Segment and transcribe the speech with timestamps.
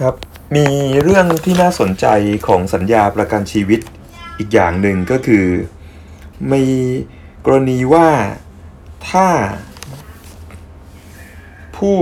[0.00, 0.14] ครับ
[0.56, 0.66] มี
[1.02, 2.06] เรื่องที่น่าสนใจ
[2.46, 3.80] ของสัญญาประกันชีวิต
[4.38, 5.46] อีกอย่างหนึ่งก็คือ
[6.52, 6.64] มี
[7.44, 8.08] กรณีว่า
[9.10, 9.28] ถ้า
[11.76, 11.96] ผู้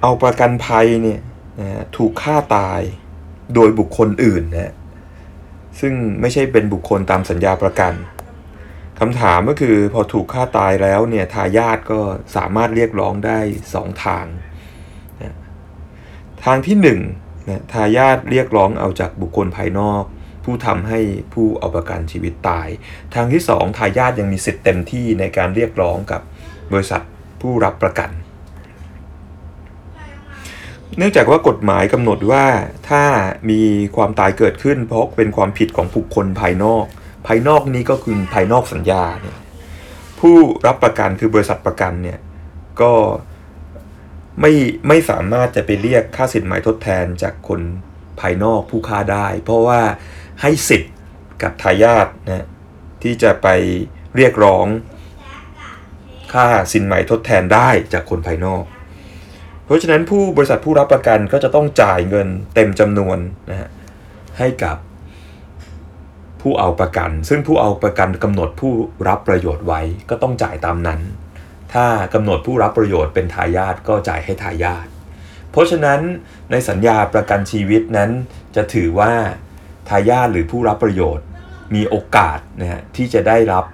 [0.00, 1.20] เอาประกันภัยเนี่ย
[1.60, 2.80] นะถูกฆ่าตาย
[3.54, 4.72] โดยบุคคลอื่นนะฮะ
[5.80, 7.94] ซึ่งไม่ใช่เป็นบุคคลตามสัญญาประกัน
[9.00, 12.00] คำถามก็คือพอถูกฆ่าตายแล้วเนี่ยทายาทก็
[12.36, 13.38] สามารถเรียกร้องได้
[13.74, 14.26] สองทาง
[16.48, 17.00] ทางที่หนึ่ง
[17.48, 20.02] นะทายาทเรียกร้องเอาจากบุคคลภายนอก
[20.44, 21.00] ผู้ทำให้
[21.34, 22.68] ผู้เอาประกันชีวิตตาย
[23.14, 26.20] ทางที่สองทายาทยังมีสิทธิ์เต็มที่ในการเรียกร้องกับ
[26.72, 27.02] บริษัท
[27.40, 28.10] ผู้รับประกัน
[30.96, 32.44] เนื่องจากว่ากฎหมายกำหนดว่า
[32.88, 33.02] ถ้า
[33.50, 33.60] มี
[33.96, 36.84] ความตายเกิดขึ้น เพราะเป็นความผิดของบุคคลภายนอก
[37.26, 39.38] ภายนอกนี้ก็คือภายนอกสัญญาเนี่ย
[40.20, 40.36] ผู้
[40.66, 42.18] รับประกันคือบริษัทประกันเนี่ย
[42.80, 42.92] ก็
[44.40, 44.52] ไม่
[44.88, 47.60] ไม่สามารถจะไปเรียกค่าสินไหมทดแทนจากคน
[48.20, 49.80] ภายนอกผู้ค้าได้ เพราะว่า
[50.42, 50.92] ให้สิทธิ์
[51.42, 52.46] กับทายาทนะ
[53.02, 53.48] ที่จะไป
[54.16, 54.66] เรียกร้อง
[56.32, 58.64] ค่าสินไหมทดแทนได้จากคนภายนอก
[59.64, 63.18] เพราะฉะนั้นผู้บริษัทผู้รับประกันก็จะต้องจ่ายเงินเต็มจำนวน
[63.50, 63.68] นะฮะ
[64.38, 64.76] ให้กับ
[66.40, 68.72] ผู้เอาประกัน ซึ่งผู้เอาประกันกำหนดผู้
[69.08, 71.00] รับประโยชน์ไว้ก็ต้องจ่ายตามนั้น
[71.74, 74.86] ถ้ากำหนดผู้รับประโยชน์เป็นทายาทก็จ่ายให้ทายาท
[75.50, 76.00] เพราะฉะนั้น
[76.50, 78.10] ในสัญญาประกันชีวิตนั้น
[78.56, 79.12] จะถือว่า
[79.88, 81.26] ทายาทหรือผู้รับประโยชน์
[81.74, 83.64] มีโอกาสนะฮะที่จะได้รับ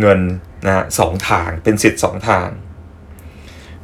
[0.00, 0.20] เงิน
[0.66, 2.48] นะฮะสองทางเป็นสิทธิ์สองทาง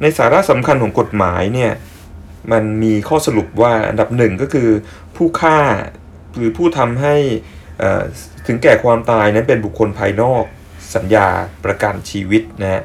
[0.01, 1.71] ในสาระสำคัญของกฎหมายเนี่ย
[2.51, 4.69] มันมีข้อสรุปว่าอันดับหนึ่งก็คือ
[5.15, 5.59] ผู้ฆ่า
[6.35, 7.15] หรือผู้ทำให้
[8.47, 10.43] ถึงแก่ความตายนั้นเป็นบุคคลภายนอก
[10.95, 11.27] สัญญา
[11.65, 12.81] ประกันชีวิตนะฮะ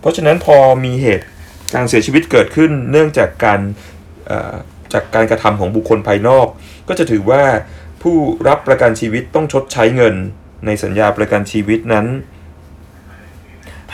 [0.00, 1.26] เพราะฉะนั้นพอมีเหตุ
[1.74, 3.60] การเสียชีวิตเกิดขึ้นเนื่องจากการ
[4.92, 6.46] จากการกระทำของบุคคลภายนอก
[6.88, 7.42] ก็จะถือว่า
[8.02, 8.16] ผู้
[8.48, 10.14] รับประกันชีวิตต้องชดใช้เงิน
[10.66, 12.06] ในสัญญาประกันชีวิตนั้น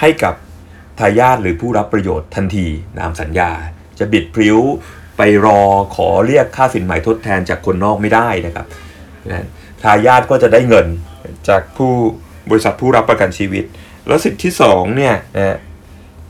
[0.00, 0.34] ให้กับ
[0.99, 2.66] ทายาทหรือผู้รับประโยชน์ทันที
[2.99, 3.50] ตามสัญญา
[3.99, 4.59] จะบิดพริ้ว
[5.16, 5.60] ไปรอ
[5.97, 8.66] ขอเรียกค่าสินไหมทดแทนจากคนนอกไม่ได้นะครับ
[9.83, 10.87] ทายาทก็จะได้เงิน
[11.49, 11.93] จากผู้
[12.50, 13.65] บริษัทผู้รับประกันชีวิต
[14.06, 15.59] แล้วสิทธิที่สองเนี่ยนะฮะ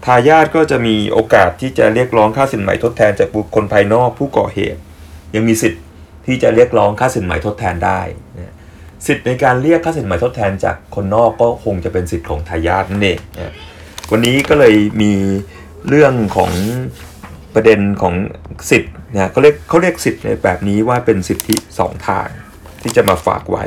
[0.04, 4.80] ทายาทก็จะมีโอกาสที่จะเรียกร้องค่าสินไหมทดแทนจากบุคคลภายนอกผู้ก่อเหตุ
[5.34, 5.82] ยังมีสิทธิ์
[6.26, 8.00] ที่จะเรียกร้องค่าสินไหมทดแทนได้
[8.36, 8.54] นะ
[9.06, 13.53] สิทธิ์ในการเรียกค่าสินไหมทดแทนจากคนนอกก็คงจะเป็นสิทธิ์ของทายาทนั่นเองนะ
[14.10, 15.12] วันนี้ก็เลยมี
[15.88, 16.53] เรื่องของ
[17.54, 18.14] ประเด็นของ
[18.70, 22.28] สิทธิ์นะเขาเรียกเขาเรียกสิทธิ์ในแบบนี้ว่าเป็นสิทธิสองทาง
[22.82, 23.64] ที่จะมาฝากไว้